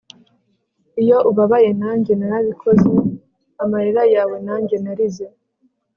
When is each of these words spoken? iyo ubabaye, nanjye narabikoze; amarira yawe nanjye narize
iyo 1.01 1.17
ubabaye, 1.29 1.69
nanjye 1.81 2.11
narabikoze; 2.19 2.89
amarira 3.63 4.03
yawe 4.15 4.37
nanjye 4.47 4.75
narize 4.83 5.25